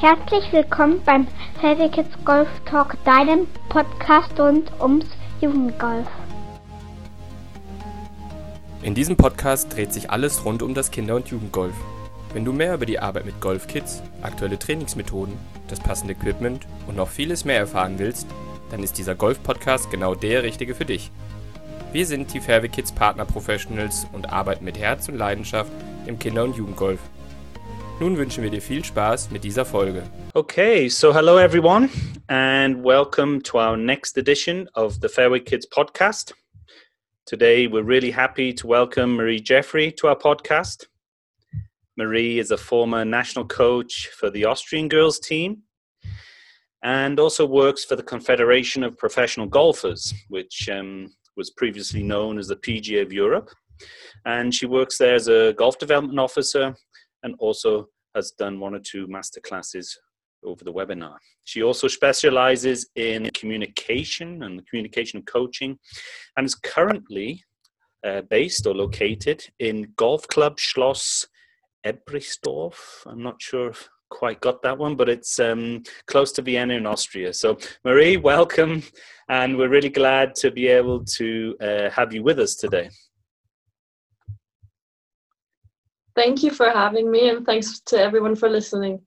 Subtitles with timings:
[0.00, 1.26] Herzlich willkommen beim
[1.60, 5.06] Heavy Kids Golf Talk, deinem Podcast rund ums
[5.40, 6.06] Jugendgolf.
[8.82, 11.74] In diesem Podcast dreht sich alles rund um das Kinder- und Jugendgolf.
[12.32, 15.38] Wenn du mehr über die Arbeit mit Golfkids, aktuelle Trainingsmethoden,
[15.68, 18.26] das passende Equipment und noch vieles mehr erfahren willst,
[18.70, 21.12] dann ist dieser Golf-Podcast genau der richtige für dich.
[21.92, 25.70] Wir sind die Fairway Kids Partner Professionals und arbeiten mit Herz und Leidenschaft
[26.06, 26.98] im Kinder- und Jugendgolf.
[28.00, 30.02] Nun wünschen wir dir viel Spaß mit dieser Folge.
[30.34, 31.88] Okay, so hello everyone,
[32.28, 36.34] and welcome to our next edition of the Fairway Kids podcast.
[37.24, 40.88] Today, we're really happy to welcome Marie Jeffrey to our podcast.
[41.96, 45.62] Marie is a former national coach for the Austrian girls team
[46.82, 52.48] and also works for the Confederation of Professional Golfers, which um, was previously known as
[52.48, 53.50] the PGA of Europe.
[54.26, 56.74] And she works there as a golf development officer
[57.24, 59.98] and also has done one or two master classes
[60.44, 61.16] over the webinar.
[61.44, 65.78] She also specializes in communication and communication coaching
[66.36, 67.42] and is currently
[68.06, 71.26] uh, based or located in Golf Club Schloss
[71.86, 72.74] Ebreichsdorf.
[73.06, 76.86] I'm not sure if quite got that one, but it's um, close to Vienna in
[76.86, 77.32] Austria.
[77.32, 78.82] So, Marie, welcome,
[79.28, 82.90] and we're really glad to be able to uh, have you with us today.
[86.16, 89.00] Thank you for having me, and thanks to everyone for listening.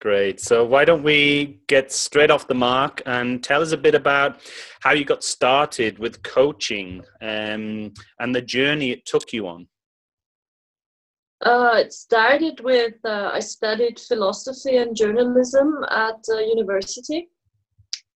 [0.00, 0.38] Great.
[0.38, 4.40] So, why don't we get straight off the mark and tell us a bit about
[4.80, 9.66] how you got started with coaching um, and the journey it took you on?
[11.40, 17.30] Uh, it started with uh, I studied philosophy and journalism at uh, university,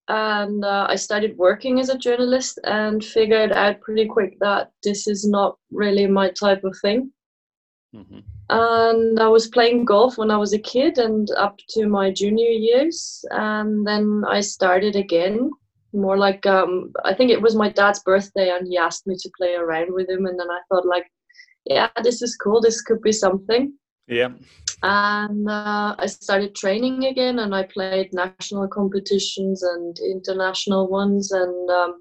[0.09, 5.07] and uh, I started working as a journalist and figured out pretty quick that this
[5.07, 7.13] is not really my type of thing.
[7.95, 8.19] Mm-hmm.
[8.51, 12.51] And I was playing golf when I was a kid and up to my junior
[12.51, 13.25] years.
[13.31, 15.51] And then I started again,
[15.93, 19.31] more like um, I think it was my dad's birthday, and he asked me to
[19.37, 20.27] play around with him.
[20.27, 21.07] And then I thought, like,
[21.65, 22.61] yeah, this is cool.
[22.61, 23.73] This could be something.
[24.07, 24.31] Yeah.
[24.83, 31.71] And uh, I started training again, and I played national competitions and international ones, and
[31.71, 32.01] um,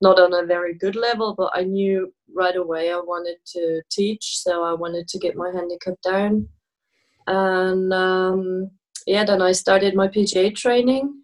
[0.00, 4.38] not on a very good level, but I knew right away I wanted to teach,
[4.38, 6.48] so I wanted to get my handicap down.
[7.26, 8.70] And um,
[9.06, 11.22] yeah, then I started my PGA training.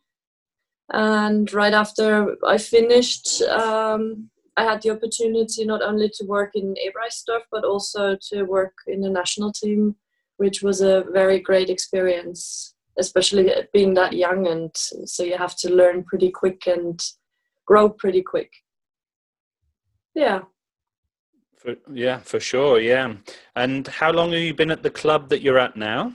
[0.92, 6.74] And right after I finished, um, I had the opportunity not only to work in
[6.74, 9.96] Ebreichsdorf, but also to work in the national team,
[10.36, 14.46] which was a very great experience, especially being that young.
[14.46, 17.00] And so you have to learn pretty quick and
[17.66, 18.50] grow pretty quick.
[20.14, 20.42] Yeah.
[21.66, 22.78] For, yeah, for sure.
[22.78, 23.14] Yeah.
[23.56, 26.14] And how long have you been at the club that you're at now?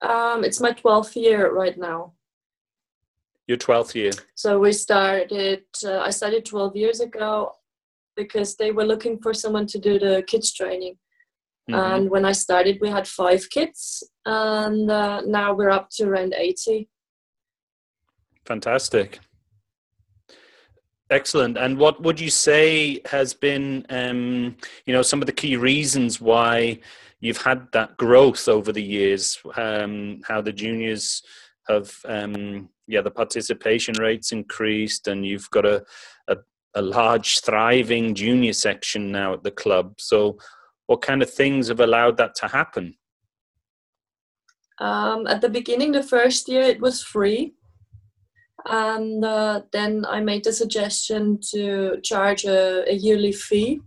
[0.00, 2.14] Um, it's my 12th year right now.
[3.46, 4.12] Your 12th year.
[4.34, 7.52] So we started, uh, I started 12 years ago
[8.16, 10.96] because they were looking for someone to do the kids training.
[11.70, 11.74] Mm-hmm.
[11.74, 16.34] And when I started, we had five kids, and uh, now we're up to around
[16.34, 16.88] 80.
[18.46, 19.20] Fantastic.
[21.10, 21.58] Excellent.
[21.58, 24.56] And what would you say has been, um,
[24.86, 26.78] you know, some of the key reasons why
[27.20, 29.38] you've had that growth over the years?
[29.56, 31.22] Um, how the juniors
[31.68, 35.84] have, um, yeah, the participation rates increased, and you've got a,
[36.28, 36.36] a,
[36.74, 39.94] a large, thriving junior section now at the club.
[39.98, 40.38] So,
[40.86, 42.96] what kind of things have allowed that to happen?
[44.80, 47.54] Um, at the beginning, the first year, it was free
[48.66, 53.80] and uh, then I made the suggestion to charge a, a, yearly fee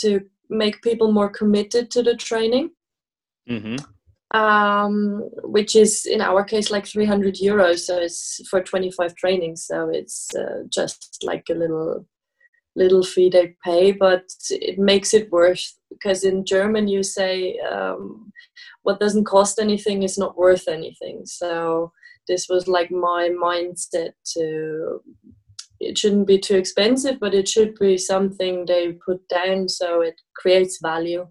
[0.00, 0.20] to
[0.50, 2.70] make people more committed to the training,
[3.48, 3.76] mm-hmm.
[4.36, 7.80] um, which is in our case like 300 euros.
[7.80, 9.66] So it's for 25 trainings.
[9.66, 12.06] So it's uh, just like a little
[12.74, 18.32] little fee they pay, but it makes it worth because in German you say um,
[18.82, 21.20] what doesn't cost anything is not worth anything.
[21.26, 21.92] So
[22.28, 25.00] this was like my mindset to
[25.80, 30.14] it shouldn't be too expensive but it should be something they put down so it
[30.36, 31.26] creates value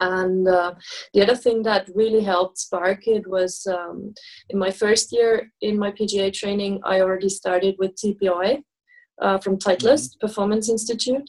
[0.00, 0.74] and uh,
[1.12, 4.14] the other thing that really helped spark it was um,
[4.50, 8.62] in my first year in my pga training i already started with tpi
[9.22, 10.26] uh, from titleist mm-hmm.
[10.26, 11.28] performance institute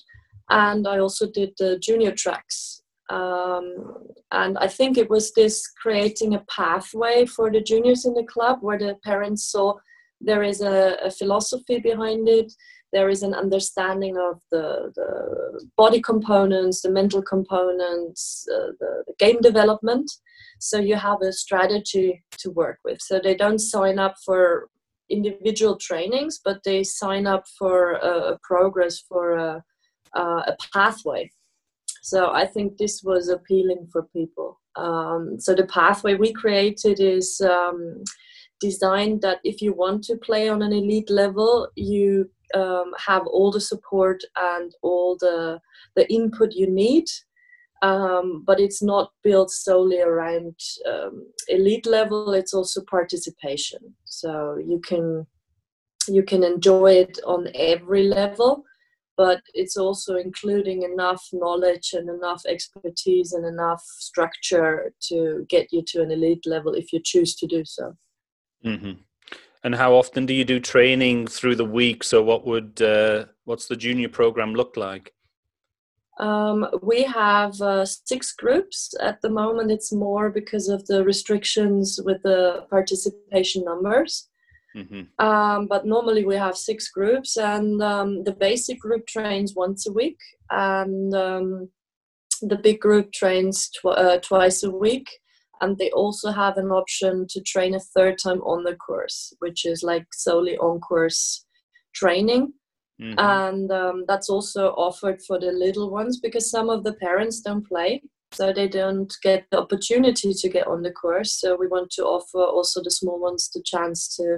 [0.50, 2.79] and i also did the junior tracks
[3.10, 8.24] um, and I think it was this creating a pathway for the juniors in the
[8.24, 9.74] club where the parents saw
[10.22, 12.52] there is a, a philosophy behind it.
[12.92, 19.14] there is an understanding of the, the body components, the mental components, uh, the, the
[19.20, 20.12] game development.
[20.60, 23.00] So you have a strategy to work with.
[23.02, 24.70] So they don't sign up for
[25.10, 29.64] individual trainings, but they sign up for a, a progress for a,
[30.16, 31.32] a, pathway.
[32.01, 34.60] So I think this was appealing for people.
[34.75, 38.04] Um, so the pathway we created is um,
[38.60, 43.51] designed that if you want to play on an elite level, you um, have all
[43.51, 45.60] the support and all the
[45.96, 47.06] the input you need.
[47.81, 50.56] Um, but it's not built solely around
[50.86, 52.34] um, elite level.
[52.34, 53.80] It's also participation.
[54.04, 55.25] So you can
[56.07, 58.63] you can enjoy it on every level,
[59.19, 65.83] but it's also including enough knowledge and enough expertise and enough structure to get you
[65.86, 67.92] to an elite level if you choose to do so.
[68.63, 68.94] Mm-hmm.
[69.66, 72.06] And how often do you do training through the week?
[72.06, 75.12] So, what would uh, what's the junior program look like?
[76.18, 79.69] Um, we have uh, six groups at the moment.
[79.69, 84.29] It's more because of the restrictions with the participation numbers.
[84.75, 85.25] Mm-hmm.
[85.25, 89.92] Um, but normally we have six groups, and um, the basic group trains once a
[89.92, 90.18] week,
[90.51, 91.69] and um,
[92.42, 95.10] the big group trains tw- uh, twice a week
[95.62, 99.66] and they also have an option to train a third time on the course which
[99.66, 101.45] is like solely on course
[101.94, 102.54] training
[103.01, 103.19] mm-hmm.
[103.19, 107.68] and um, that's also offered for the little ones because some of the parents don't
[107.68, 108.01] play
[108.31, 112.04] so they don't get the opportunity to get on the course so we want to
[112.04, 114.38] offer also the small ones the chance to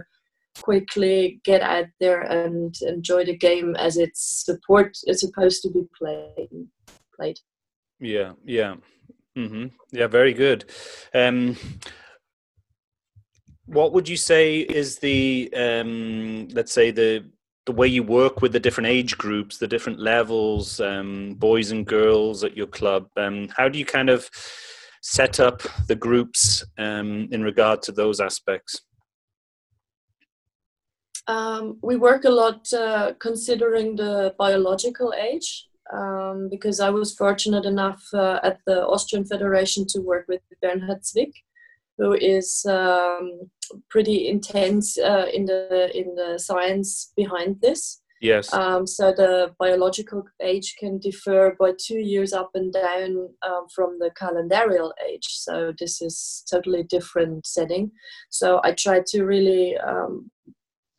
[0.61, 5.83] quickly get out there and enjoy the game as it's support is supposed to be
[5.97, 6.67] played
[7.15, 7.39] played
[7.99, 8.75] yeah yeah
[9.37, 9.67] Mm-hmm.
[9.91, 10.65] Yeah, very good.
[11.13, 11.55] Um,
[13.65, 17.25] what would you say is the um, let's say the
[17.65, 21.85] the way you work with the different age groups, the different levels, um, boys and
[21.85, 23.07] girls at your club?
[23.15, 24.29] Um, how do you kind of
[25.01, 28.81] set up the groups um, in regard to those aspects?
[31.27, 37.65] Um, we work a lot uh, considering the biological age um, because I was fortunate
[37.65, 41.33] enough uh, at the Austrian Federation to work with Bernhard Zwick,
[41.97, 43.49] who is um,
[43.89, 48.01] pretty intense uh, in the in the science behind this.
[48.21, 48.53] Yes.
[48.53, 53.97] Um, so the biological age can differ by two years up and down um, from
[53.97, 55.25] the calendarial age.
[55.27, 57.91] So this is totally different setting.
[58.29, 60.29] So I try to really um,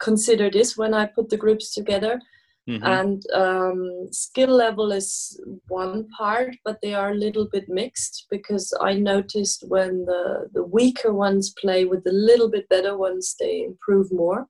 [0.03, 2.21] consider this when I put the groups together
[2.69, 2.85] Mm-hmm.
[2.85, 8.73] And um, skill level is one part, but they are a little bit mixed because
[8.81, 13.65] I noticed when the, the weaker ones play with the little bit better ones, they
[13.65, 14.47] improve more.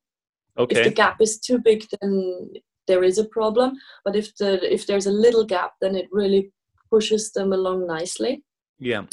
[0.58, 0.80] Okay.
[0.80, 2.50] If the gap is too big, then
[2.86, 3.72] there is a problem.
[4.04, 6.52] But if the if there's a little gap, then it really
[6.90, 8.42] pushes them along nicely.
[8.78, 9.04] Yeah.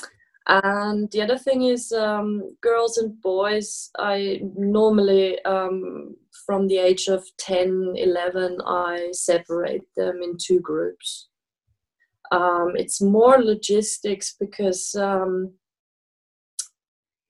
[0.47, 6.15] And the other thing is, um, girls and boys, I normally, um,
[6.49, 11.29] from the age of 10, 11, I separate them in two groups.
[12.31, 15.53] Um, it's more logistics because um,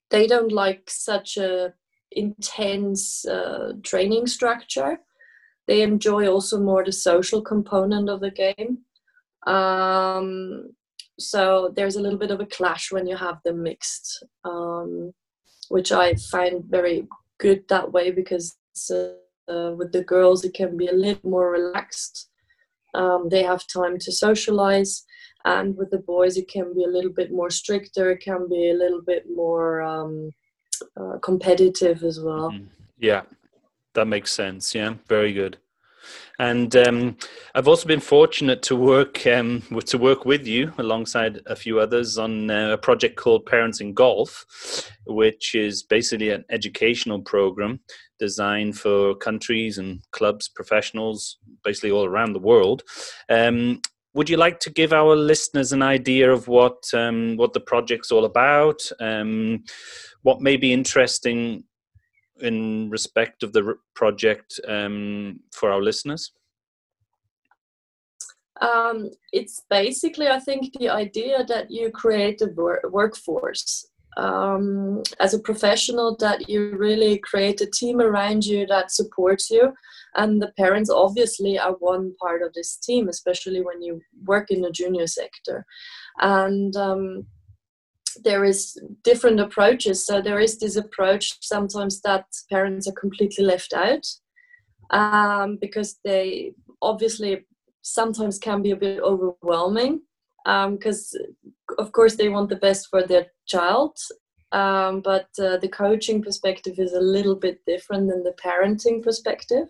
[0.10, 1.74] they don't like such a
[2.14, 5.00] intense uh, training structure.
[5.68, 8.86] They enjoy also more the social component of the game.
[9.46, 10.76] Um,
[11.20, 15.12] so there's a little bit of a clash when you have them mixed um,
[15.68, 17.06] which i find very
[17.40, 18.56] good that way because
[18.92, 22.30] uh, with the girls it can be a little more relaxed.
[22.94, 25.06] Um, they have time to socialize
[25.46, 28.72] and with the boys it can be a little bit more stricter it can be
[28.72, 30.32] a little bit more um,
[31.00, 32.50] uh, competitive as well.
[32.52, 32.66] Mm-hmm.
[33.10, 33.24] yeah
[33.94, 34.76] that makes sense.
[34.76, 35.58] Yeah very good
[36.40, 37.18] and um,
[37.54, 42.18] I've also been fortunate to work um, to work with you alongside a few others
[42.18, 44.46] on uh, a project called Parents in Golf,
[45.06, 47.82] which is basically an educational program
[48.20, 52.84] designed for countries and clubs, professionals, basically all around the world.
[53.30, 53.82] Um,
[54.14, 58.12] would you like to give our listeners an idea of what um, what the project's
[58.12, 58.82] all about?
[59.00, 59.66] Um,
[60.24, 61.64] what may be interesting
[62.42, 66.32] in respect of the project um, for our listeners?
[68.62, 73.86] Um, it's basically, I think, the idea that you create a wor- workforce
[74.18, 79.74] um, as a professional, that you really create a team around you that supports you.
[80.16, 84.62] And the parents obviously are one part of this team, especially when you work in
[84.62, 85.66] the junior sector.
[86.20, 87.28] And um,
[88.24, 90.06] there is different approaches.
[90.06, 94.06] So there is this approach sometimes that parents are completely left out.
[94.90, 97.46] um, because they obviously
[97.82, 100.02] sometimes can be a bit overwhelming
[100.46, 103.98] because um, of course they want the best for their child
[104.52, 109.68] um, but uh, the coaching perspective is a little bit different than the parenting perspective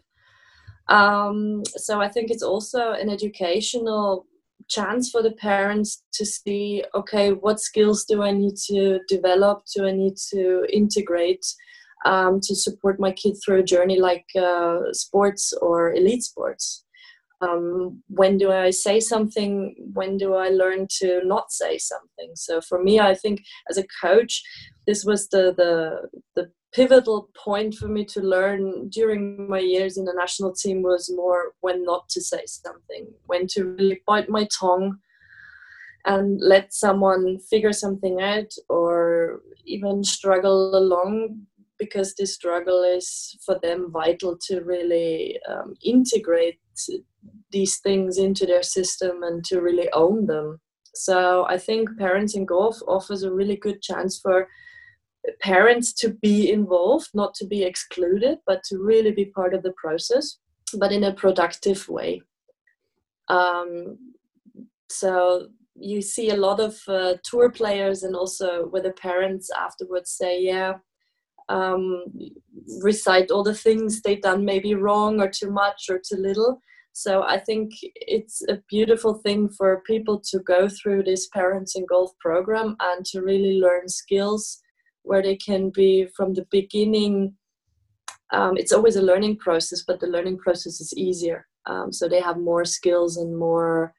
[0.88, 4.26] um, so i think it's also an educational
[4.68, 9.64] chance for the parents to see okay what skills do i need to develop?
[9.76, 11.46] Do i need to integrate
[12.06, 16.86] um, to support my kid through a journey like uh, sports or elite sports?
[17.42, 19.76] Um, when do i say something?
[19.94, 22.32] When do i learn to not say something?
[22.36, 24.44] So for me i think as a coach
[24.86, 30.06] this was the the, the pivotal point for me to learn during my years in
[30.06, 34.48] the national team was more when not to say something, when to really bite my
[34.58, 34.98] tongue
[36.06, 41.46] and let someone figure something out or even struggle along
[41.78, 46.60] because this struggle is for them vital to really um, integrate
[47.52, 50.60] these things into their system and to really own them.
[50.94, 54.48] So I think parents in Golf offers a really good chance for
[55.42, 59.74] parents to be involved, not to be excluded, but to really be part of the
[59.74, 60.38] process,
[60.78, 62.22] but in a productive way.
[63.28, 63.98] Um,
[64.90, 70.12] so you see a lot of uh, tour players and also where the parents afterwards
[70.12, 70.74] say, yeah,
[71.48, 72.06] um,
[72.82, 76.62] recite all the things they've done maybe wrong or too much or too little.
[76.94, 81.86] So I think it's a beautiful thing for people to go through this Parents in
[81.86, 84.62] Golf program and to really learn skills
[85.04, 87.34] where they can be from the beginning
[88.32, 91.48] um, it's always a learning process but the learning process is easier.
[91.66, 93.94] Um, so they have more skills and more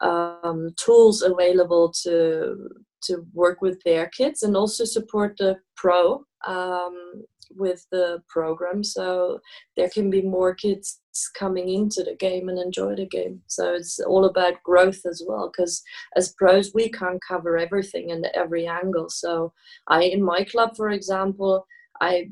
[0.00, 2.68] um, tools available to
[3.04, 7.24] to work with their kids and also support the pro um,
[7.56, 9.38] with the program so
[9.76, 11.00] there can be more kids
[11.38, 13.42] coming into the game and enjoy the game.
[13.46, 15.82] So it's all about growth as well because
[16.16, 19.10] as pros we can't cover everything and every angle.
[19.10, 19.52] So
[19.88, 21.66] i in my club for example
[22.00, 22.28] i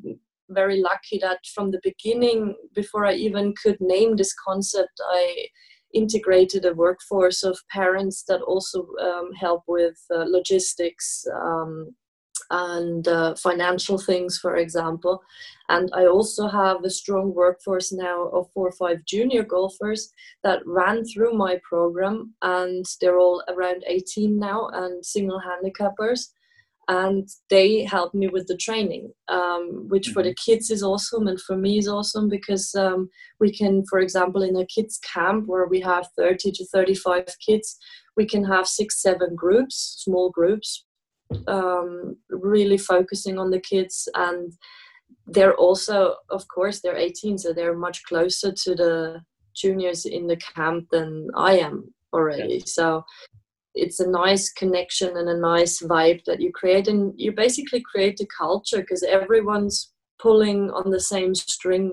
[0.49, 5.47] very lucky that from the beginning before i even could name this concept i
[5.93, 11.95] integrated a workforce of parents that also um, help with uh, logistics um,
[12.51, 15.23] and uh, financial things, for example.
[15.69, 20.67] And I also have a strong workforce now of four or five junior golfers that
[20.67, 26.29] ran through my program, and they're all around 18 now and single handicappers.
[26.89, 30.51] And they help me with the training, um, which for the mm-hmm.
[30.51, 34.57] kids is awesome, and for me is awesome because um, we can, for example, in
[34.57, 37.79] a kids camp where we have 30 to 35 kids,
[38.17, 40.85] we can have six, seven groups, small groups,
[41.47, 44.53] um, really focusing on the kids and
[45.27, 49.21] they're also of course they're 18 so they're much closer to the
[49.55, 52.65] juniors in the camp than i am already yeah.
[52.65, 53.05] so
[53.75, 58.21] it's a nice connection and a nice vibe that you create and you basically create
[58.21, 61.93] a culture because everyone's pulling on the same string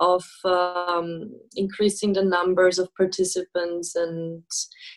[0.00, 4.42] of um, increasing the numbers of participants and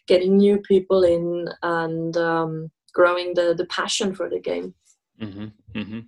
[0.07, 4.73] getting new people in and um, growing the the passion for the game.
[5.21, 5.99] Mm-hmm, mm-hmm.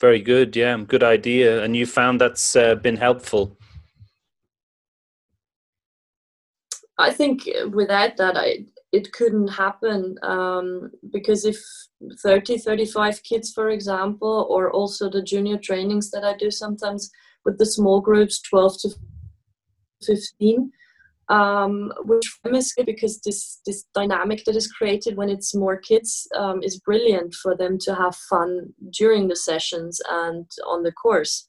[0.00, 1.62] Very good, yeah, good idea.
[1.62, 3.56] And you found that's uh, been helpful.
[6.98, 11.58] I think without that, I it couldn't happen um, because if
[12.22, 17.10] 30 35 kids for example or also the junior trainings that i do sometimes
[17.44, 18.90] with the small groups 12 to
[20.06, 20.70] 15
[21.28, 26.26] um, which is good because this this dynamic that is created when it's more kids
[26.36, 31.48] um, is brilliant for them to have fun during the sessions and on the course.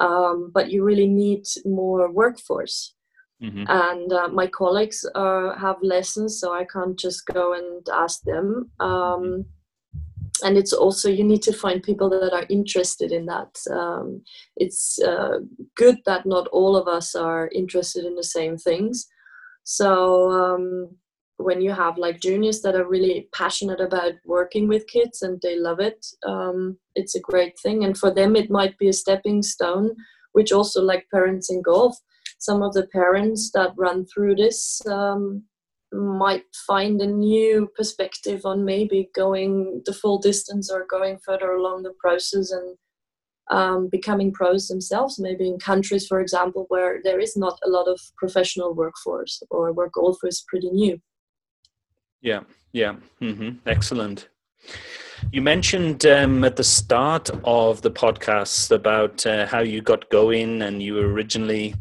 [0.00, 2.94] Um, but you really need more workforce.
[3.42, 3.64] Mm-hmm.
[3.68, 8.70] And uh, my colleagues uh, have lessons, so I can't just go and ask them.
[8.80, 9.44] Um,
[10.42, 13.58] and it's also you need to find people that are interested in that.
[13.70, 14.22] Um,
[14.56, 15.38] it's uh,
[15.76, 19.08] good that not all of us are interested in the same things.
[19.64, 20.96] So um,
[21.36, 25.56] when you have like juniors that are really passionate about working with kids and they
[25.56, 27.84] love it um, it's a great thing.
[27.84, 29.94] And for them it might be a stepping stone
[30.32, 31.96] which also like Parents in Golf
[32.38, 35.44] some of the parents that run through this um,
[35.92, 41.82] might find a new perspective on maybe going the full distance or going further along
[41.82, 42.76] the process and
[43.50, 47.88] um, becoming pros themselves, maybe in countries, for example, where there is not a lot
[47.88, 50.98] of professional workforce or where golf is pretty new.
[52.20, 52.40] Yeah,
[52.72, 53.50] yeah, mm-hmm.
[53.66, 54.28] excellent.
[55.32, 60.62] You mentioned um, at the start of the podcast about uh, how you got going,
[60.62, 61.74] and you were originally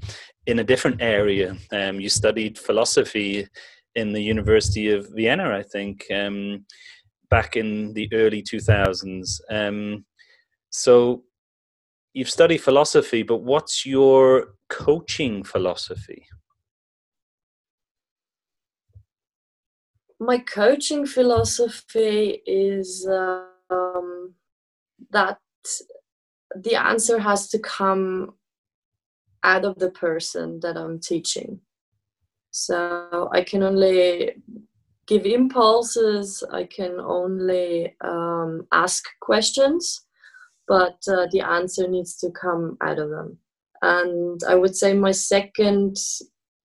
[0.47, 1.55] in a different area.
[1.71, 3.47] Um, you studied philosophy
[3.95, 6.65] in the University of Vienna, I think, um,
[7.29, 9.41] back in the early 2000s.
[9.49, 10.05] Um,
[10.69, 11.23] so
[12.13, 16.27] you've studied philosophy, but what's your coaching philosophy?
[20.19, 24.35] My coaching philosophy is um,
[25.09, 25.39] that
[26.55, 28.35] the answer has to come
[29.43, 31.61] out of the person that I'm teaching.
[32.51, 34.35] So I can only
[35.07, 40.05] give impulses, I can only um, ask questions,
[40.67, 43.37] but uh, the answer needs to come out of them.
[43.81, 45.97] And I would say my second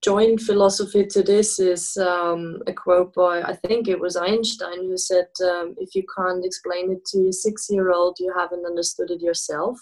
[0.04, 4.96] joint philosophy to this is um, a quote by, I think it was Einstein, who
[4.96, 9.10] said, um, If you can't explain it to a six year old, you haven't understood
[9.10, 9.78] it yourself.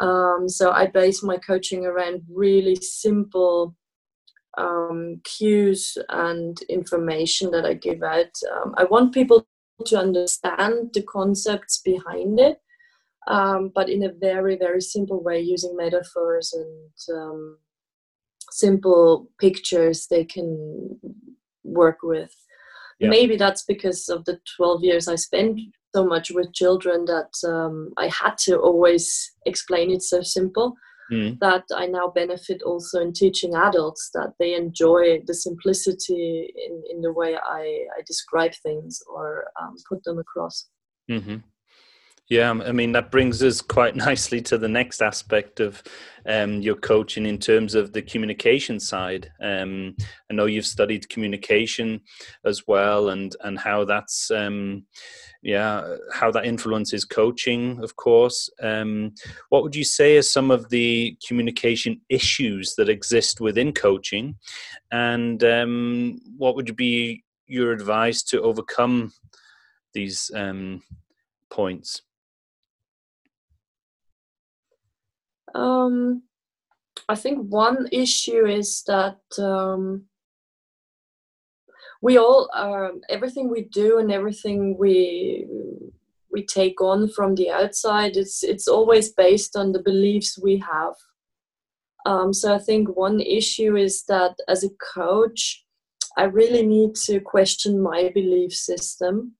[0.00, 3.74] Um, so I base my coaching around really simple
[4.58, 8.32] um, cues and information that I give out.
[8.52, 9.46] Um, I want people
[9.86, 12.60] to understand the concepts behind it,
[13.26, 17.58] um, but in a very, very simple way using metaphors and um,
[18.50, 20.98] simple pictures they can
[21.64, 22.34] work with.
[22.98, 23.08] Yeah.
[23.08, 25.58] Maybe that's because of the 12 years I spent
[25.94, 30.76] so much with children that um, I had to always explain it so simple
[31.10, 31.38] mm.
[31.40, 37.00] that I now benefit also in teaching adults that they enjoy the simplicity in, in
[37.02, 40.68] the way I, I describe things or um, put them across.
[41.10, 41.36] Mm-hmm.
[42.30, 45.82] Yeah, I mean, that brings us quite nicely to the next aspect of
[46.26, 49.32] um, your coaching in terms of the communication side.
[49.42, 49.96] Um,
[50.30, 52.00] I know you've studied communication
[52.44, 54.86] as well and, and how that's, um,
[55.42, 58.48] yeah, how that influences coaching, of course.
[58.62, 59.12] Um,
[59.48, 64.36] what would you say are some of the communication issues that exist within coaching?
[64.92, 69.12] And um, what would be your advice to overcome
[69.94, 70.84] these um,
[71.50, 72.02] points?
[75.54, 76.22] Um,
[77.08, 80.04] I think one issue is that um,
[82.02, 85.46] we all um, everything we do and everything we
[86.32, 90.94] we take on from the outside it's it's always based on the beliefs we have.
[92.06, 95.64] Um, so I think one issue is that as a coach,
[96.16, 99.32] I really need to question my belief system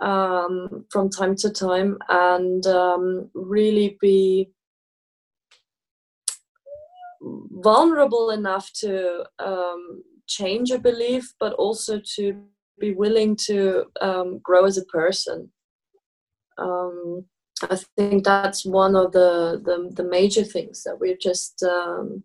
[0.00, 4.50] um, from time to time and um, really be
[7.20, 12.42] vulnerable enough to um, change a belief, but also to
[12.78, 15.50] be willing to um, grow as a person.
[16.58, 17.24] Um,
[17.62, 22.24] I think that's one of the, the, the major things that we're just um,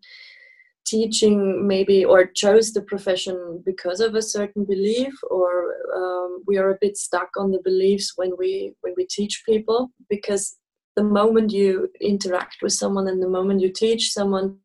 [0.85, 6.69] teaching, maybe, or chose the profession because of a certain belief, or um, we are
[6.69, 10.57] a bit stuck on the beliefs when we when we teach people because
[10.95, 14.57] the moment you interact with someone and the moment you teach someone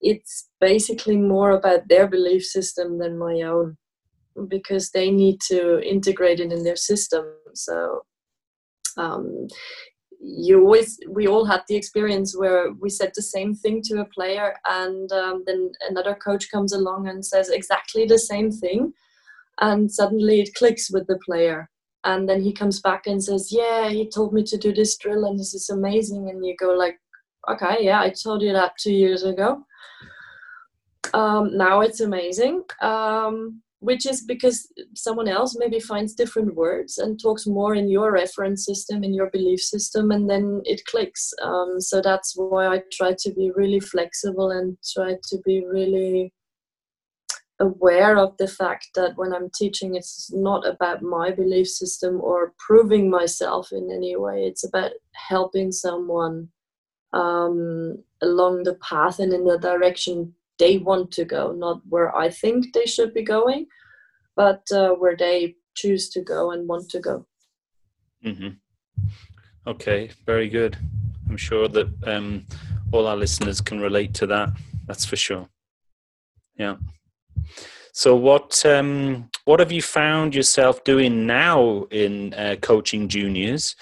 [0.00, 3.76] it's basically more about their belief system than my own
[4.48, 7.24] because they need to integrate it in their system.
[7.54, 8.02] So
[8.96, 9.46] um,
[10.20, 14.04] you always we all had the experience where we said the same thing to a
[14.06, 18.92] player and um, then another coach comes along and says exactly the same thing
[19.62, 21.70] and suddenly it clicks with the player
[22.04, 25.24] and then he comes back and says yeah he told me to do this drill
[25.24, 26.28] and this is amazing.
[26.30, 26.98] And you go like
[27.48, 29.64] okay yeah i told you that two years ago.
[31.12, 37.20] Um, now it's amazing um, which is because someone else maybe finds different words and
[37.20, 41.32] talks more in your reference system in your belief system and then it clicks.
[41.42, 46.32] Um, so that's why i try to be really flexible and try to be really
[47.60, 52.54] aware of the fact that when I'm teaching, it's not about my belief system or
[52.58, 54.44] proving myself in any way.
[54.44, 56.48] It's about helping someone
[57.12, 62.30] um, along the path and in the direction they want to go, not where I
[62.30, 63.66] think they should be going,
[64.36, 67.26] but uh, where they choose to go and want to go.
[68.24, 68.48] Mm-hmm.
[69.66, 70.76] Okay, very good.
[71.28, 72.46] I'm sure that um,
[72.92, 74.50] all our listeners can relate to that.
[74.86, 75.48] That's for sure.
[76.56, 76.76] Yeah.
[77.92, 83.74] So what um, what have you found yourself doing now in uh, coaching juniors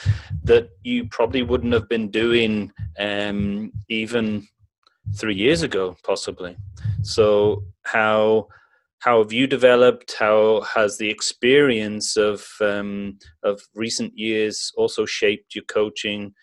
[0.45, 4.47] that you probably wouldn't have been doing um, even
[5.17, 6.57] three years ago, possibly?
[7.03, 8.49] So how
[9.01, 10.15] how have you developed?
[10.19, 16.35] How has the experience of um, of recent years also shaped your coaching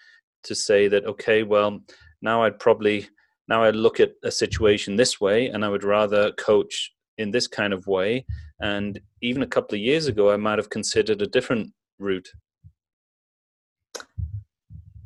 [0.43, 1.81] to say that okay, well,
[2.21, 3.07] now I'd probably
[3.47, 7.47] now I look at a situation this way and I would rather coach in this
[7.47, 8.25] kind of way.
[8.59, 12.29] And even a couple of years ago, I might have considered a different route.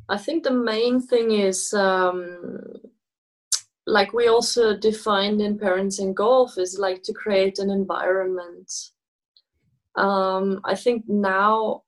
[0.08, 2.80] I think the main thing is um,
[3.86, 8.72] like we also defined in parents in golf is like to create an environment.
[9.96, 11.82] Um, I think now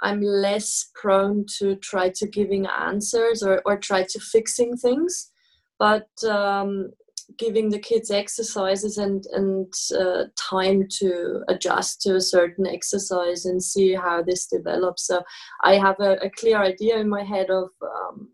[0.00, 5.30] I'm less prone to try to giving answers or, or try to fixing things,
[5.78, 6.90] but um,
[7.38, 13.62] giving the kids exercises and and uh, time to adjust to a certain exercise and
[13.62, 15.06] see how this develops.
[15.06, 15.22] So
[15.62, 18.28] I have a, a clear idea in my head of um,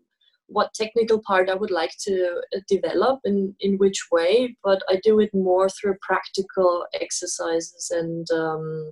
[0.47, 4.99] what technical part I would like to uh, develop and in which way, but I
[5.03, 8.91] do it more through practical exercises and um,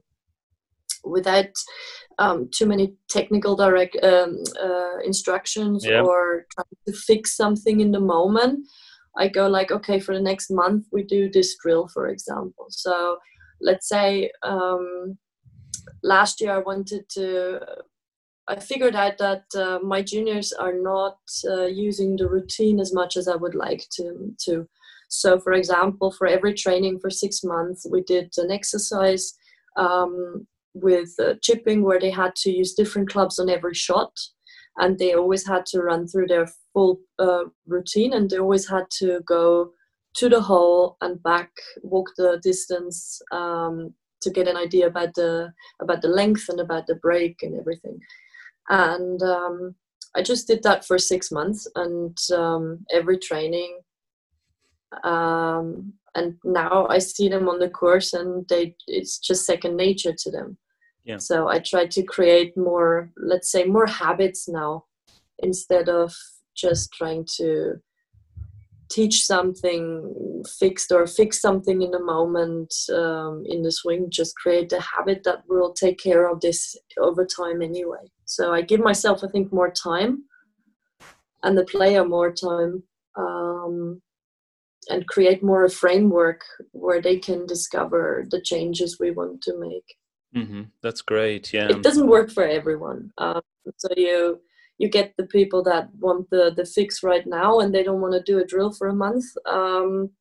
[1.04, 1.52] without
[2.18, 6.02] um, too many technical direct um, uh, instructions Yeah.
[6.02, 8.68] or trying to fix something in the moment.
[9.18, 12.68] I go like, okay, for the next month we do this drill, for example.
[12.70, 13.18] So
[13.62, 15.18] let's say um,
[16.04, 17.60] last year I wanted to.
[18.48, 23.16] I figured out that uh, my juniors are not uh, using the routine as much
[23.16, 24.34] as I would like to.
[24.46, 24.68] To
[25.10, 29.34] so, for example, for every training for six months, we did an exercise
[29.76, 34.12] um, with uh, chipping where they had to use different clubs on every shot
[34.78, 36.48] and they always had to run through their
[37.20, 39.72] uh, routine and they always had to go
[40.16, 41.52] to the hole and back
[41.84, 46.86] walk the distance um, to get an idea about the about the length and about
[46.88, 47.98] the break and everything
[48.70, 49.76] and um,
[50.16, 53.80] i just did that for six months and um, every training
[55.04, 60.14] um, and now I see them on the course, and they it's just second nature
[60.18, 60.58] to them.
[61.04, 61.18] Yeah.
[61.18, 64.86] So I try to create more, let's say, more habits now,
[65.40, 66.14] instead of
[66.60, 67.76] just trying to
[68.90, 74.10] teach something fixed or fix something in the moment um, in the swing.
[74.10, 78.06] Just create a habit that will take care of this over time anyway.
[78.26, 80.24] So I give myself, I think, more time,
[81.44, 82.84] and the player more time.
[83.16, 84.02] Um,
[84.90, 86.42] and create more a framework
[86.72, 89.96] where they can discover the changes we want to make.
[90.34, 91.54] hmm That's great.
[91.54, 91.70] Yeah.
[91.70, 93.12] It doesn't work for everyone.
[93.18, 93.42] Um,
[93.78, 94.40] so you
[94.80, 98.14] you get the people that want the the fix right now and they don't want
[98.14, 99.26] to do a drill for a month.
[99.46, 100.12] Um,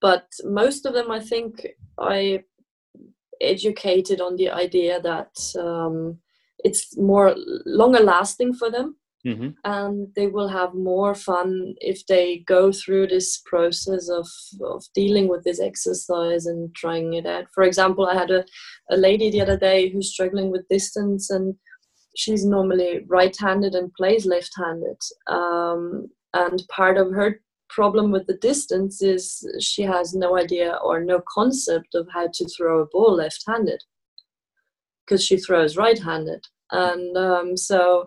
[0.00, 1.66] but most of them, I think,
[1.98, 2.42] I
[3.40, 6.18] educated on the idea that um,
[6.58, 12.44] it's more longer lasting for them hmm and they will have more fun if they
[12.46, 14.28] go through this process of,
[14.62, 17.46] of dealing with this exercise and trying it out.
[17.54, 18.44] For example, I had a,
[18.90, 21.54] a lady the other day who's struggling with distance and
[22.16, 24.98] she's normally right handed and plays left handed.
[25.28, 31.02] Um, and part of her problem with the distance is she has no idea or
[31.02, 33.82] no concept of how to throw a ball left handed
[35.04, 36.44] because she throws right handed.
[36.70, 38.06] And um, so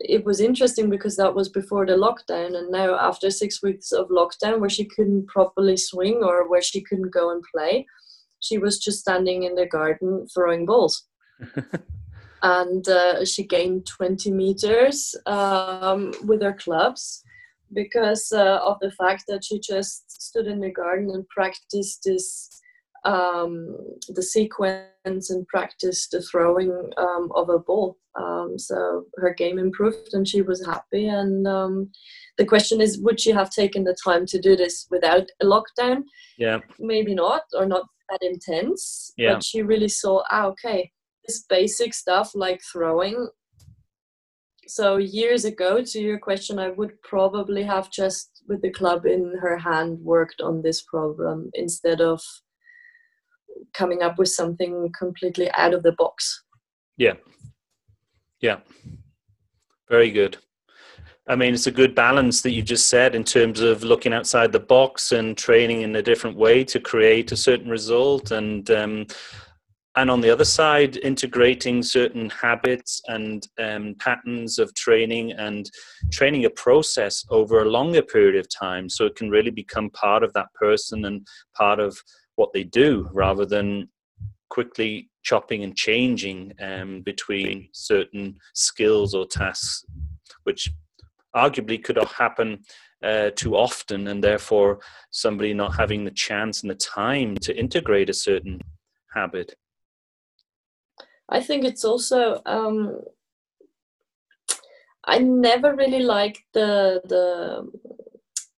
[0.00, 4.08] it was interesting because that was before the lockdown and now after six weeks of
[4.08, 7.86] lockdown where she couldn't properly swing or where she couldn't go and play
[8.40, 11.06] she was just standing in the garden throwing balls
[12.42, 17.22] and uh, she gained 20 meters um, with her clubs
[17.72, 22.60] because uh, of the fact that she just stood in the garden and practiced this
[23.04, 23.76] um,
[24.08, 27.96] the sequence and practiced the throwing um, of a ball.
[28.20, 31.08] Um, so her game improved and she was happy.
[31.08, 31.90] And um,
[32.36, 36.02] the question is, would she have taken the time to do this without a lockdown?
[36.36, 36.58] Yeah.
[36.78, 39.12] Maybe not, or not that intense.
[39.16, 39.34] Yeah.
[39.34, 40.90] But she really saw, ah, okay,
[41.48, 43.28] basic stuff like throwing.
[44.66, 49.34] So years ago, to your question, I would probably have just with the club in
[49.40, 52.20] her hand worked on this problem instead of
[53.74, 56.44] coming up with something completely out of the box.
[56.96, 57.14] Yeah.
[58.40, 58.60] Yeah.
[59.88, 60.38] Very good.
[61.28, 64.50] I mean, it's a good balance that you just said in terms of looking outside
[64.50, 69.06] the box and training in a different way to create a certain result, and um,
[70.00, 75.70] and on the other side, integrating certain habits and um, patterns of training and
[76.10, 80.22] training a process over a longer period of time, so it can really become part
[80.22, 81.98] of that person and part of
[82.36, 83.90] what they do, rather than
[84.48, 89.84] quickly chopping and changing um, between certain skills or tasks,
[90.44, 90.72] which
[91.36, 92.58] arguably could happen
[93.04, 98.08] uh, too often, and therefore somebody not having the chance and the time to integrate
[98.08, 98.58] a certain
[99.14, 99.54] habit.
[101.30, 103.00] I think it's also um,
[105.04, 107.70] I never really liked the the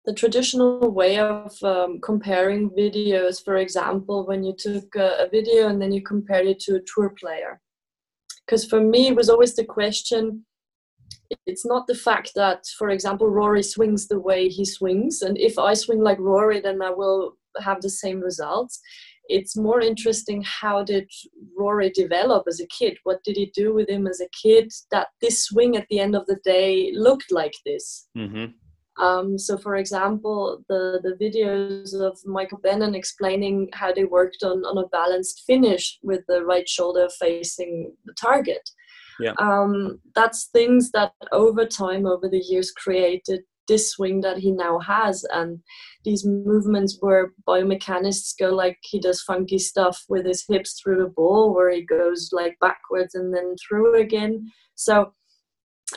[0.04, 5.68] the traditional way of um, comparing videos, for example, when you took a, a, video
[5.68, 7.60] and then you compared it to a tour player.
[8.44, 10.44] Because for me, it was always the question
[11.46, 15.58] it's not the fact that, for example, Rory swings the way he swings, and if
[15.58, 18.80] I swing like Rory, then I will have the same results.
[19.28, 21.08] It's more interesting how did
[21.56, 22.98] Rory develop as a kid?
[23.04, 26.16] What did he do with him as a kid that this swing at the end
[26.16, 28.08] of the day looked like this?
[28.16, 28.46] Mm-hmm.
[29.02, 34.64] Um, so, for example, the, the videos of Michael Bannon explaining how they worked on,
[34.64, 38.68] on a balanced finish with the right shoulder facing the target.
[39.18, 39.32] Yeah.
[39.38, 44.78] Um, that's things that over time, over the years, created this swing that he now
[44.80, 45.24] has.
[45.32, 45.60] And
[46.04, 51.10] these movements where biomechanists go like he does funky stuff with his hips through the
[51.10, 54.50] ball, where he goes like backwards and then through again.
[54.74, 55.12] So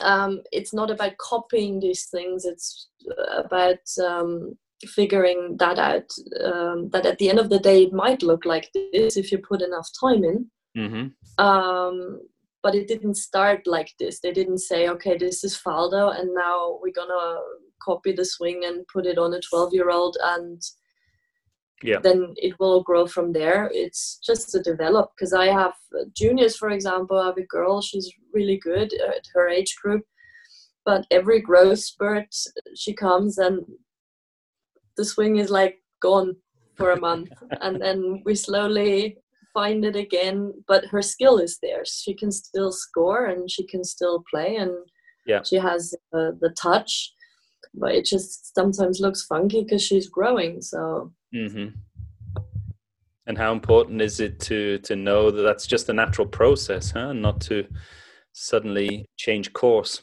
[0.02, 2.88] um, it's not about copying these things it's
[3.36, 6.10] about um, figuring that out
[6.44, 9.38] um, that at the end of the day it might look like this if you
[9.38, 11.42] put enough time in mm-hmm.
[12.66, 14.18] But it didn't start like this.
[14.18, 17.38] They didn't say okay this is faldo and now we're gonna
[17.80, 20.60] copy the swing and put it on a 12 year old and
[21.80, 22.00] yeah.
[22.02, 23.70] then it will grow from there.
[23.72, 27.80] It's just to develop because i have uh, juniors for example i have a girl
[27.80, 30.02] she's really good at her age group
[30.84, 32.32] but every growth spurt
[32.74, 33.60] she comes and
[34.96, 35.76] the swing is like
[36.08, 36.34] gone
[36.78, 39.18] for a month and then we slowly
[39.58, 40.38] find it again
[40.70, 44.72] but her skill is there she can still score and she can still play and
[45.26, 46.92] yeah she has uh, the touch
[47.82, 51.68] but it just sometimes looks funky because she's growing so Mm-hmm.
[53.26, 57.12] And how important is it to to know that that's just a natural process, huh?
[57.12, 57.66] Not to
[58.32, 60.02] suddenly change course.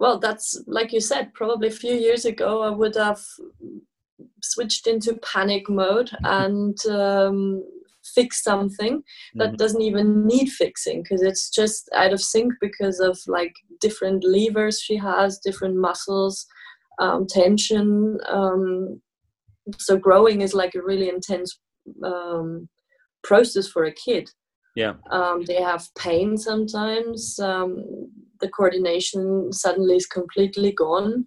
[0.00, 1.34] Well, that's like you said.
[1.34, 3.22] Probably a few years ago, I would have
[4.42, 7.62] switched into panic mode and um,
[8.14, 9.02] fix something
[9.34, 9.56] that mm-hmm.
[9.56, 14.80] doesn't even need fixing because it's just out of sync because of like different levers
[14.80, 16.46] she has, different muscles,
[16.98, 18.18] um, tension.
[18.28, 19.00] Um,
[19.78, 21.58] so growing is like a really intense
[22.04, 22.68] um,
[23.22, 24.28] process for a kid
[24.74, 27.76] yeah um, they have pain sometimes um,
[28.40, 31.26] the coordination suddenly is completely gone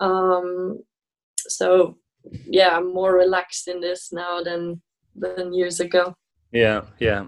[0.00, 0.78] um,
[1.38, 1.96] so
[2.46, 4.80] yeah i'm more relaxed in this now than
[5.14, 6.14] than years ago
[6.52, 7.26] yeah yeah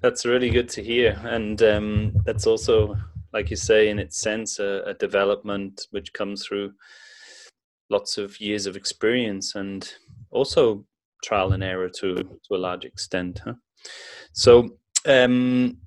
[0.00, 2.96] that's really good to hear and um, that's also
[3.32, 6.72] like you say in its sense a, a development which comes through
[7.90, 9.94] lots of years of experience and
[10.30, 10.84] also
[11.22, 13.40] trial and error to to a large extent.
[13.44, 13.54] Huh?
[14.32, 15.78] So, um,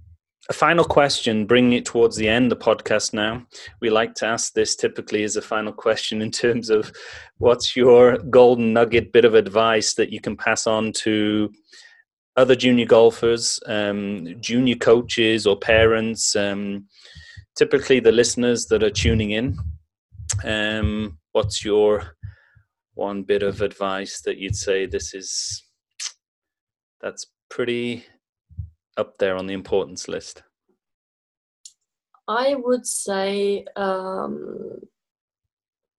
[0.51, 3.41] a final question, bringing it towards the end the podcast now.
[3.79, 6.91] We like to ask this typically as a final question in terms of
[7.37, 11.53] what's your golden nugget bit of advice that you can pass on to
[12.35, 16.35] other junior golfers, um, junior coaches, or parents.
[16.35, 16.85] Um,
[17.55, 19.57] typically, the listeners that are tuning in.
[20.43, 22.17] Um, what's your
[22.95, 25.63] one bit of advice that you'd say this is
[26.99, 28.03] that's pretty
[28.97, 30.43] up there on the importance list?
[32.27, 34.79] I would say um,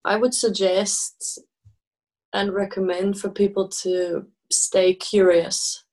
[0.04, 1.38] I would suggest
[2.32, 5.84] and recommend for people to stay curious.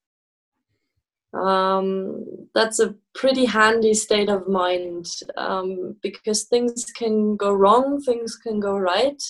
[1.34, 5.08] Um, that's a pretty handy state of mind
[5.38, 9.22] um, because things can go wrong, things can go right.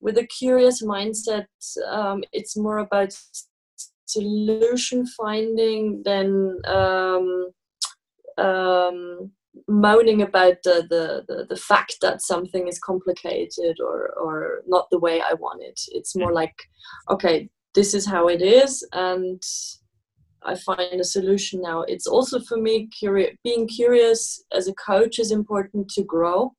[0.00, 1.46] With a curious mindset,
[1.90, 3.18] um, it's more about
[4.08, 7.50] solution finding than um,
[8.38, 9.30] um,
[9.66, 14.98] moaning about the, the, the, the, fact that something is complicated or, or not the
[14.98, 15.80] way I want it.
[15.88, 16.54] It's more like,
[17.10, 19.42] okay, this is how it is, and
[20.44, 21.82] I find a solution now.
[21.82, 23.36] It's also for me curious.
[23.44, 26.54] Being curious as a coach is important to grow.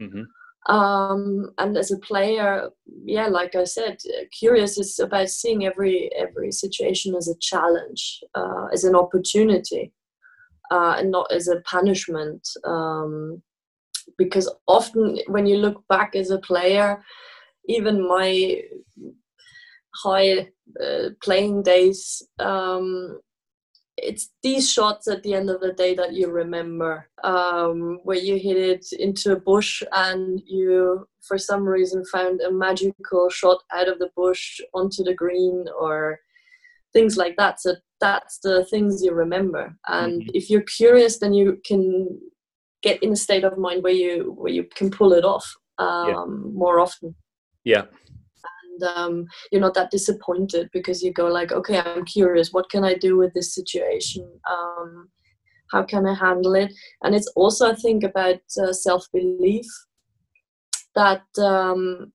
[0.00, 0.22] Mm-hmm.
[0.68, 2.70] Um, and as a player,
[3.04, 3.98] yeah, like I said,
[4.38, 9.92] curious is about seeing every every situation as a challenge, uh, as an opportunity,
[10.70, 12.48] uh, and not as a punishment.
[12.64, 13.42] Um,
[14.18, 17.02] because often, when you look back as a player,
[17.66, 18.62] even my
[19.94, 20.48] high
[20.82, 23.20] uh, playing days um,
[24.02, 28.38] it's these shots at the end of the day that you remember um, where you
[28.38, 33.88] hit it into a bush and you for some reason found a magical shot out
[33.88, 36.18] of the bush onto the green or
[36.92, 40.30] things like that so that's the things you remember and mm-hmm.
[40.34, 42.08] if you're curious then you can
[42.82, 46.08] get in a state of mind where you where you can pull it off um,
[46.08, 46.24] yeah.
[46.52, 47.14] more often
[47.64, 47.84] Yeah.
[48.82, 52.52] And um, you're not that disappointed because you go like, okay, I'm curious.
[52.52, 54.28] What can I do with this situation?
[54.50, 55.08] Um,
[55.70, 56.72] how can I handle it?
[57.02, 59.66] And it's also, I think, about uh, self belief
[60.94, 62.12] that um,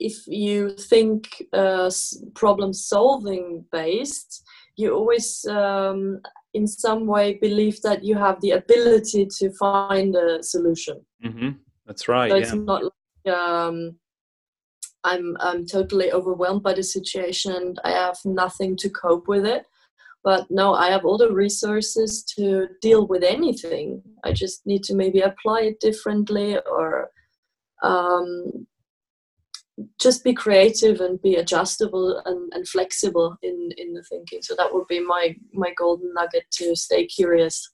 [0.00, 1.90] if you think uh,
[2.34, 4.42] problem solving based,
[4.76, 6.20] you always um,
[6.54, 11.00] in some way believe that you have the ability to find a solution.
[11.24, 11.50] Mm-hmm.
[11.86, 12.30] That's right.
[12.30, 13.96] So it's not like um,
[15.04, 19.66] I'm I'm totally overwhelmed by the situation I have nothing to cope with it.
[20.22, 24.02] But no, I have all the resources to deal with anything.
[24.22, 27.10] I just need to maybe apply it differently or
[27.82, 28.66] um,
[29.98, 34.42] just be creative and be adjustable and, and flexible in, in the thinking.
[34.42, 37.70] So that would be my, my golden nugget to stay curious.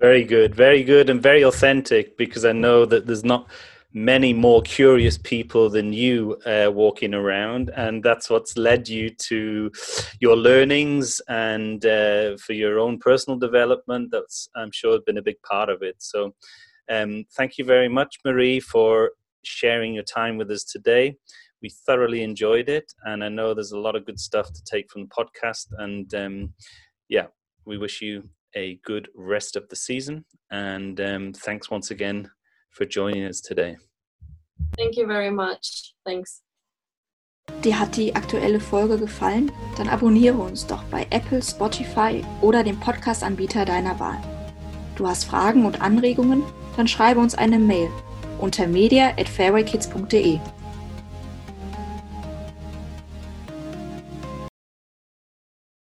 [0.00, 3.48] Very good, very good, and very authentic because I know that there's not
[3.96, 9.72] many more curious people than you uh, walking around, and that's what's led you to
[10.20, 14.10] your learnings and uh, for your own personal development.
[14.12, 15.96] That's, I'm sure, been a big part of it.
[15.98, 16.34] So,
[16.90, 19.12] um, thank you very much, Marie, for
[19.44, 21.16] sharing your time with us today.
[21.62, 24.90] We thoroughly enjoyed it, and I know there's a lot of good stuff to take
[24.90, 25.68] from the podcast.
[25.78, 26.52] And um,
[27.08, 27.28] yeah,
[27.64, 30.26] we wish you a good rest of the season.
[30.50, 32.30] And um, thanks once again
[32.76, 33.76] for joining us today.
[34.76, 35.94] Thank you very much.
[36.04, 36.42] Thanks.
[37.62, 39.52] Dir hat die aktuelle Folge gefallen?
[39.76, 44.18] Dann abonniere uns doch bei Apple, Spotify oder dem Podcast-Anbieter deiner Wahl.
[44.96, 46.42] Du hast Fragen und Anregungen?
[46.76, 47.88] Dann schreibe uns eine Mail
[48.38, 50.38] unter media at fairwaykids.de.